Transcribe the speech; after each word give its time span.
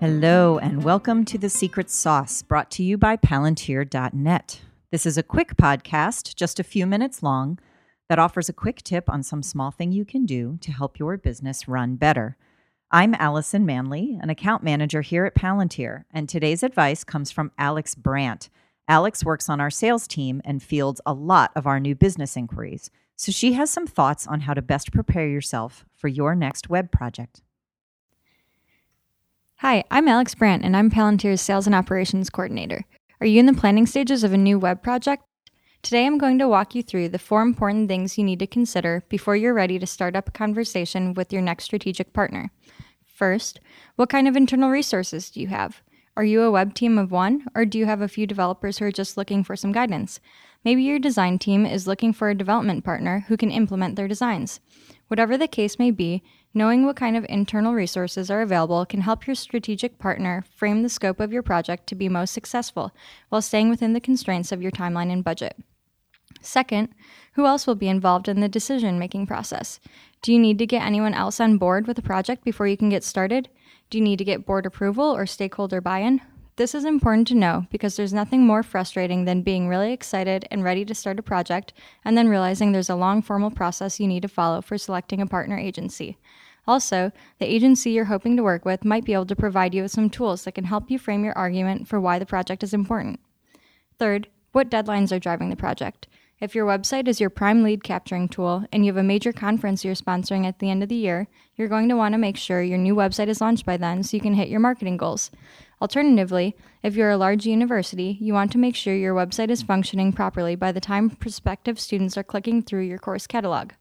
Hello, 0.00 0.58
and 0.58 0.84
welcome 0.84 1.24
to 1.24 1.38
The 1.38 1.50
Secret 1.50 1.90
Sauce, 1.90 2.42
brought 2.42 2.70
to 2.70 2.84
you 2.84 2.96
by 2.96 3.16
Palantir.net. 3.16 4.60
This 4.92 5.04
is 5.04 5.18
a 5.18 5.24
quick 5.24 5.56
podcast, 5.56 6.36
just 6.36 6.60
a 6.60 6.64
few 6.64 6.86
minutes 6.86 7.20
long, 7.20 7.58
that 8.08 8.20
offers 8.20 8.48
a 8.48 8.52
quick 8.52 8.84
tip 8.84 9.10
on 9.10 9.24
some 9.24 9.42
small 9.42 9.72
thing 9.72 9.90
you 9.90 10.04
can 10.04 10.24
do 10.24 10.56
to 10.60 10.70
help 10.70 11.00
your 11.00 11.16
business 11.16 11.66
run 11.66 11.96
better. 11.96 12.36
I'm 12.92 13.12
Allison 13.14 13.66
Manley, 13.66 14.16
an 14.22 14.30
account 14.30 14.62
manager 14.62 15.00
here 15.02 15.24
at 15.24 15.34
Palantir, 15.34 16.04
and 16.12 16.28
today's 16.28 16.62
advice 16.62 17.02
comes 17.02 17.32
from 17.32 17.50
Alex 17.58 17.96
Brandt. 17.96 18.50
Alex 18.86 19.24
works 19.24 19.48
on 19.48 19.60
our 19.60 19.68
sales 19.68 20.06
team 20.06 20.40
and 20.44 20.62
fields 20.62 21.00
a 21.06 21.12
lot 21.12 21.50
of 21.56 21.66
our 21.66 21.80
new 21.80 21.96
business 21.96 22.36
inquiries, 22.36 22.88
so 23.16 23.32
she 23.32 23.54
has 23.54 23.68
some 23.68 23.88
thoughts 23.88 24.28
on 24.28 24.42
how 24.42 24.54
to 24.54 24.62
best 24.62 24.92
prepare 24.92 25.26
yourself 25.26 25.84
for 25.96 26.06
your 26.06 26.36
next 26.36 26.70
web 26.70 26.92
project. 26.92 27.42
Hi, 29.62 29.82
I'm 29.90 30.06
Alex 30.06 30.36
Brandt, 30.36 30.64
and 30.64 30.76
I'm 30.76 30.88
Palantir's 30.88 31.40
Sales 31.40 31.66
and 31.66 31.74
Operations 31.74 32.30
Coordinator. 32.30 32.84
Are 33.20 33.26
you 33.26 33.40
in 33.40 33.46
the 33.46 33.52
planning 33.52 33.86
stages 33.86 34.22
of 34.22 34.32
a 34.32 34.38
new 34.38 34.56
web 34.56 34.84
project? 34.84 35.24
Today, 35.82 36.06
I'm 36.06 36.16
going 36.16 36.38
to 36.38 36.46
walk 36.46 36.76
you 36.76 36.82
through 36.84 37.08
the 37.08 37.18
four 37.18 37.42
important 37.42 37.88
things 37.88 38.16
you 38.16 38.22
need 38.22 38.38
to 38.38 38.46
consider 38.46 39.02
before 39.08 39.34
you're 39.34 39.52
ready 39.52 39.76
to 39.80 39.84
start 39.84 40.14
up 40.14 40.28
a 40.28 40.30
conversation 40.30 41.12
with 41.12 41.32
your 41.32 41.42
next 41.42 41.64
strategic 41.64 42.12
partner. 42.12 42.52
First, 43.04 43.58
what 43.96 44.08
kind 44.08 44.28
of 44.28 44.36
internal 44.36 44.70
resources 44.70 45.28
do 45.28 45.40
you 45.40 45.48
have? 45.48 45.82
Are 46.16 46.22
you 46.22 46.42
a 46.42 46.52
web 46.52 46.74
team 46.74 46.96
of 46.96 47.10
one, 47.10 47.44
or 47.56 47.64
do 47.64 47.78
you 47.78 47.86
have 47.86 48.00
a 48.00 48.06
few 48.06 48.28
developers 48.28 48.78
who 48.78 48.84
are 48.84 48.92
just 48.92 49.16
looking 49.16 49.42
for 49.42 49.56
some 49.56 49.72
guidance? 49.72 50.20
Maybe 50.64 50.84
your 50.84 51.00
design 51.00 51.36
team 51.36 51.66
is 51.66 51.88
looking 51.88 52.12
for 52.12 52.30
a 52.30 52.34
development 52.36 52.84
partner 52.84 53.24
who 53.26 53.36
can 53.36 53.50
implement 53.50 53.96
their 53.96 54.06
designs. 54.06 54.60
Whatever 55.08 55.36
the 55.36 55.48
case 55.48 55.80
may 55.80 55.90
be, 55.90 56.22
knowing 56.54 56.84
what 56.84 56.96
kind 56.96 57.16
of 57.16 57.26
internal 57.28 57.74
resources 57.74 58.30
are 58.30 58.40
available 58.40 58.86
can 58.86 59.00
help 59.00 59.26
your 59.26 59.34
strategic 59.34 59.98
partner 59.98 60.44
frame 60.56 60.82
the 60.82 60.88
scope 60.88 61.20
of 61.20 61.32
your 61.32 61.42
project 61.42 61.86
to 61.86 61.94
be 61.94 62.08
most 62.08 62.32
successful 62.32 62.92
while 63.28 63.42
staying 63.42 63.68
within 63.68 63.92
the 63.92 64.00
constraints 64.00 64.52
of 64.52 64.62
your 64.62 64.72
timeline 64.72 65.12
and 65.12 65.24
budget. 65.24 65.56
Second, 66.40 66.88
who 67.34 67.46
else 67.46 67.66
will 67.66 67.74
be 67.74 67.88
involved 67.88 68.28
in 68.28 68.40
the 68.40 68.48
decision 68.48 68.98
making 68.98 69.26
process? 69.26 69.80
Do 70.22 70.32
you 70.32 70.38
need 70.38 70.58
to 70.58 70.66
get 70.66 70.84
anyone 70.84 71.14
else 71.14 71.40
on 71.40 71.58
board 71.58 71.86
with 71.86 71.96
the 71.96 72.02
project 72.02 72.44
before 72.44 72.66
you 72.66 72.76
can 72.76 72.88
get 72.88 73.04
started? 73.04 73.48
Do 73.90 73.98
you 73.98 74.04
need 74.04 74.18
to 74.18 74.24
get 74.24 74.46
board 74.46 74.66
approval 74.66 75.04
or 75.04 75.26
stakeholder 75.26 75.80
buy 75.80 76.00
in? 76.00 76.20
This 76.58 76.74
is 76.74 76.84
important 76.84 77.28
to 77.28 77.36
know 77.36 77.66
because 77.70 77.94
there's 77.94 78.12
nothing 78.12 78.44
more 78.44 78.64
frustrating 78.64 79.26
than 79.26 79.42
being 79.42 79.68
really 79.68 79.92
excited 79.92 80.44
and 80.50 80.64
ready 80.64 80.84
to 80.86 80.92
start 80.92 81.20
a 81.20 81.22
project 81.22 81.72
and 82.04 82.18
then 82.18 82.26
realizing 82.28 82.72
there's 82.72 82.90
a 82.90 82.96
long 82.96 83.22
formal 83.22 83.52
process 83.52 84.00
you 84.00 84.08
need 84.08 84.22
to 84.22 84.28
follow 84.28 84.60
for 84.60 84.76
selecting 84.76 85.20
a 85.20 85.26
partner 85.28 85.56
agency. 85.56 86.18
Also, 86.66 87.12
the 87.38 87.46
agency 87.46 87.92
you're 87.92 88.06
hoping 88.06 88.36
to 88.36 88.42
work 88.42 88.64
with 88.64 88.84
might 88.84 89.04
be 89.04 89.12
able 89.12 89.26
to 89.26 89.36
provide 89.36 89.72
you 89.72 89.82
with 89.82 89.92
some 89.92 90.10
tools 90.10 90.42
that 90.42 90.56
can 90.56 90.64
help 90.64 90.90
you 90.90 90.98
frame 90.98 91.22
your 91.22 91.38
argument 91.38 91.86
for 91.86 92.00
why 92.00 92.18
the 92.18 92.26
project 92.26 92.64
is 92.64 92.74
important. 92.74 93.20
Third, 94.00 94.26
what 94.50 94.68
deadlines 94.68 95.12
are 95.12 95.20
driving 95.20 95.50
the 95.50 95.56
project? 95.56 96.08
If 96.40 96.54
your 96.54 96.66
website 96.66 97.08
is 97.08 97.18
your 97.18 97.30
prime 97.30 97.64
lead 97.64 97.82
capturing 97.82 98.28
tool 98.28 98.64
and 98.72 98.86
you 98.86 98.92
have 98.92 98.96
a 98.96 99.02
major 99.02 99.32
conference 99.32 99.84
you're 99.84 99.96
sponsoring 99.96 100.46
at 100.46 100.60
the 100.60 100.70
end 100.70 100.84
of 100.84 100.88
the 100.88 100.94
year, 100.94 101.26
you're 101.56 101.66
going 101.66 101.88
to 101.88 101.96
want 101.96 102.12
to 102.12 102.18
make 102.18 102.36
sure 102.36 102.62
your 102.62 102.78
new 102.78 102.94
website 102.94 103.26
is 103.26 103.40
launched 103.40 103.66
by 103.66 103.76
then 103.76 104.04
so 104.04 104.16
you 104.16 104.20
can 104.20 104.34
hit 104.34 104.48
your 104.48 104.60
marketing 104.60 104.96
goals. 104.96 105.32
Alternatively, 105.82 106.54
if 106.84 106.94
you're 106.94 107.10
a 107.10 107.16
large 107.16 107.44
university, 107.44 108.18
you 108.20 108.34
want 108.34 108.52
to 108.52 108.58
make 108.58 108.76
sure 108.76 108.94
your 108.94 109.16
website 109.16 109.50
is 109.50 109.62
functioning 109.62 110.12
properly 110.12 110.54
by 110.54 110.70
the 110.70 110.80
time 110.80 111.10
prospective 111.10 111.80
students 111.80 112.16
are 112.16 112.22
clicking 112.22 112.62
through 112.62 112.82
your 112.82 112.98
course 112.98 113.26
catalog. 113.26 113.72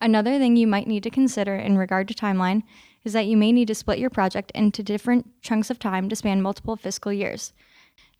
Another 0.00 0.38
thing 0.38 0.56
you 0.56 0.66
might 0.66 0.88
need 0.88 1.04
to 1.04 1.10
consider 1.10 1.54
in 1.54 1.78
regard 1.78 2.08
to 2.08 2.14
timeline 2.14 2.64
is 3.04 3.12
that 3.12 3.26
you 3.26 3.36
may 3.36 3.52
need 3.52 3.68
to 3.68 3.76
split 3.76 4.00
your 4.00 4.10
project 4.10 4.50
into 4.56 4.82
different 4.82 5.40
chunks 5.40 5.70
of 5.70 5.78
time 5.78 6.08
to 6.08 6.16
span 6.16 6.42
multiple 6.42 6.74
fiscal 6.74 7.12
years. 7.12 7.52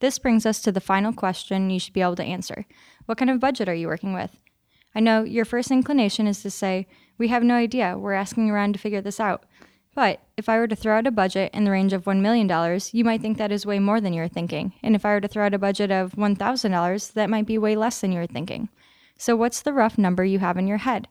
This 0.00 0.18
brings 0.18 0.44
us 0.44 0.60
to 0.62 0.72
the 0.72 0.80
final 0.80 1.12
question 1.12 1.70
you 1.70 1.80
should 1.80 1.94
be 1.94 2.02
able 2.02 2.16
to 2.16 2.24
answer 2.24 2.66
What 3.06 3.18
kind 3.18 3.30
of 3.30 3.40
budget 3.40 3.68
are 3.68 3.74
you 3.74 3.86
working 3.86 4.12
with? 4.12 4.36
I 4.94 5.00
know 5.00 5.24
your 5.24 5.44
first 5.44 5.70
inclination 5.70 6.26
is 6.26 6.42
to 6.42 6.50
say, 6.50 6.86
We 7.18 7.28
have 7.28 7.42
no 7.42 7.54
idea, 7.54 7.96
we're 7.98 8.12
asking 8.12 8.50
around 8.50 8.74
to 8.74 8.78
figure 8.78 9.00
this 9.00 9.20
out. 9.20 9.44
But 9.94 10.20
if 10.36 10.50
I 10.50 10.58
were 10.58 10.68
to 10.68 10.76
throw 10.76 10.98
out 10.98 11.06
a 11.06 11.10
budget 11.10 11.50
in 11.54 11.64
the 11.64 11.70
range 11.70 11.94
of 11.94 12.04
$1 12.04 12.20
million, 12.20 12.80
you 12.92 13.02
might 13.02 13.22
think 13.22 13.38
that 13.38 13.50
is 13.50 13.64
way 13.64 13.78
more 13.78 13.98
than 13.98 14.12
you're 14.12 14.28
thinking. 14.28 14.74
And 14.82 14.94
if 14.94 15.06
I 15.06 15.14
were 15.14 15.22
to 15.22 15.28
throw 15.28 15.46
out 15.46 15.54
a 15.54 15.58
budget 15.58 15.90
of 15.90 16.12
$1,000, 16.12 17.12
that 17.14 17.30
might 17.30 17.46
be 17.46 17.56
way 17.56 17.76
less 17.76 18.02
than 18.02 18.12
you're 18.12 18.26
thinking. 18.26 18.68
So, 19.16 19.34
what's 19.34 19.62
the 19.62 19.72
rough 19.72 19.96
number 19.96 20.22
you 20.22 20.40
have 20.40 20.58
in 20.58 20.66
your 20.66 20.76
head? 20.78 21.08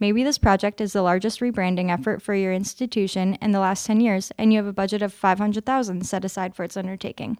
Maybe 0.00 0.22
this 0.22 0.38
project 0.38 0.80
is 0.80 0.92
the 0.92 1.02
largest 1.02 1.40
rebranding 1.40 1.90
effort 1.90 2.22
for 2.22 2.34
your 2.34 2.52
institution 2.52 3.34
in 3.42 3.50
the 3.50 3.58
last 3.58 3.84
10 3.86 4.00
years, 4.00 4.30
and 4.38 4.52
you 4.52 4.58
have 4.58 4.66
a 4.66 4.72
budget 4.72 5.02
of 5.02 5.12
500,000 5.12 6.06
set 6.06 6.24
aside 6.24 6.54
for 6.54 6.62
its 6.62 6.76
undertaking. 6.76 7.36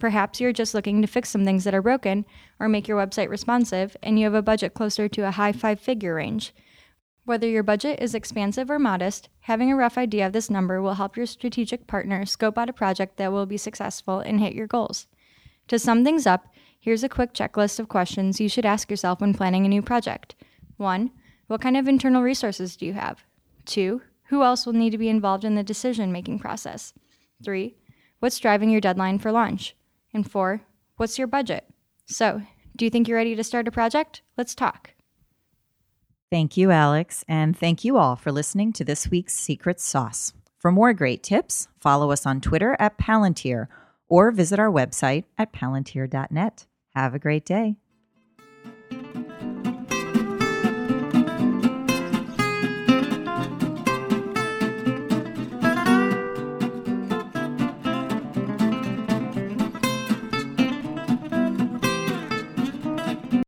Perhaps 0.00 0.40
you're 0.40 0.52
just 0.52 0.74
looking 0.74 1.00
to 1.00 1.06
fix 1.06 1.30
some 1.30 1.44
things 1.44 1.62
that 1.62 1.74
are 1.74 1.82
broken 1.82 2.24
or 2.58 2.68
make 2.68 2.88
your 2.88 2.98
website 2.98 3.28
responsive, 3.28 3.96
and 4.02 4.18
you 4.18 4.24
have 4.24 4.34
a 4.34 4.42
budget 4.42 4.74
closer 4.74 5.08
to 5.08 5.26
a 5.26 5.30
high 5.30 5.52
five 5.52 5.78
figure 5.78 6.16
range. 6.16 6.52
Whether 7.24 7.48
your 7.48 7.62
budget 7.62 8.00
is 8.02 8.16
expansive 8.16 8.68
or 8.68 8.80
modest, 8.80 9.28
having 9.42 9.70
a 9.70 9.76
rough 9.76 9.96
idea 9.96 10.26
of 10.26 10.32
this 10.32 10.50
number 10.50 10.82
will 10.82 10.94
help 10.94 11.16
your 11.16 11.26
strategic 11.26 11.86
partner 11.86 12.26
scope 12.26 12.58
out 12.58 12.68
a 12.68 12.72
project 12.72 13.16
that 13.18 13.30
will 13.30 13.46
be 13.46 13.56
successful 13.56 14.18
and 14.18 14.40
hit 14.40 14.54
your 14.54 14.66
goals. 14.66 15.06
To 15.68 15.78
sum 15.78 16.02
things 16.02 16.26
up, 16.26 16.46
here's 16.80 17.04
a 17.04 17.08
quick 17.08 17.32
checklist 17.32 17.78
of 17.78 17.88
questions 17.88 18.40
you 18.40 18.48
should 18.48 18.66
ask 18.66 18.90
yourself 18.90 19.20
when 19.20 19.34
planning 19.34 19.64
a 19.64 19.68
new 19.68 19.82
project. 19.82 20.34
1. 20.78 21.12
What 21.52 21.60
kind 21.60 21.76
of 21.76 21.86
internal 21.86 22.22
resources 22.22 22.76
do 22.76 22.86
you 22.86 22.94
have? 22.94 23.22
2. 23.66 24.00
Who 24.28 24.42
else 24.42 24.64
will 24.64 24.72
need 24.72 24.88
to 24.88 24.96
be 24.96 25.10
involved 25.10 25.44
in 25.44 25.54
the 25.54 25.62
decision 25.62 26.10
making 26.10 26.38
process? 26.38 26.94
3. 27.44 27.76
What's 28.20 28.38
driving 28.38 28.70
your 28.70 28.80
deadline 28.80 29.18
for 29.18 29.30
launch? 29.30 29.76
And 30.14 30.26
4. 30.26 30.62
What's 30.96 31.18
your 31.18 31.26
budget? 31.26 31.66
So, 32.06 32.40
do 32.74 32.86
you 32.86 32.90
think 32.90 33.06
you're 33.06 33.18
ready 33.18 33.36
to 33.36 33.44
start 33.44 33.68
a 33.68 33.70
project? 33.70 34.22
Let's 34.38 34.54
talk. 34.54 34.94
Thank 36.30 36.56
you, 36.56 36.70
Alex, 36.70 37.22
and 37.28 37.54
thank 37.54 37.84
you 37.84 37.98
all 37.98 38.16
for 38.16 38.32
listening 38.32 38.72
to 38.72 38.82
this 38.82 39.10
week's 39.10 39.34
Secret 39.34 39.78
Sauce. 39.78 40.32
For 40.56 40.72
more 40.72 40.94
great 40.94 41.22
tips, 41.22 41.68
follow 41.78 42.12
us 42.12 42.24
on 42.24 42.40
Twitter 42.40 42.78
at 42.78 42.96
Palantir 42.96 43.66
or 44.08 44.30
visit 44.30 44.58
our 44.58 44.70
website 44.70 45.24
at 45.36 45.52
palantir.net. 45.52 46.64
Have 46.94 47.14
a 47.14 47.18
great 47.18 47.44
day. 47.44 47.76